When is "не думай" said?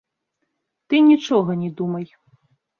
1.63-2.05